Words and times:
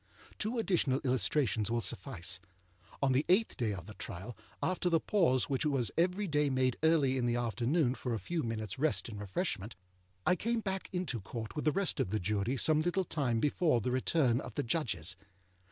Two 0.39 0.57
additional 0.57 0.99
illustrations 1.03 1.69
will 1.69 1.79
suffice. 1.79 2.39
On 3.03 3.11
the 3.11 3.23
eighth 3.29 3.55
day 3.55 3.71
of 3.71 3.85
the 3.85 3.93
trial, 3.93 4.35
after 4.63 4.89
the 4.89 4.99
pause 4.99 5.47
which 5.47 5.63
was 5.63 5.91
every 5.95 6.25
day 6.27 6.49
made 6.49 6.75
early 6.81 7.17
in 7.19 7.27
the 7.27 7.35
afternoon 7.35 7.93
for 7.93 8.15
a 8.15 8.19
few 8.19 8.41
minutesâ 8.41 8.79
rest 8.79 9.09
and 9.09 9.19
refreshment, 9.19 9.75
I 10.25 10.35
came 10.35 10.61
back 10.61 10.89
into 10.91 11.19
Court 11.21 11.55
with 11.55 11.65
the 11.65 11.71
rest 11.71 11.99
of 11.99 12.09
the 12.09 12.19
Jury 12.19 12.57
some 12.57 12.81
little 12.81 13.05
time 13.05 13.39
before 13.39 13.79
the 13.79 13.91
return 13.91 14.41
of 14.41 14.55
the 14.55 14.63
Judges. 14.63 15.15